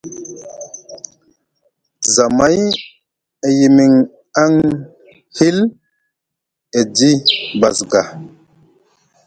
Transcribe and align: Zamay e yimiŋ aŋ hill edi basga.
Zamay 2.13 2.59
e 3.47 3.49
yimiŋ 3.57 3.93
aŋ 4.43 4.53
hill 5.37 5.57
edi 6.79 7.11
basga. 7.59 8.01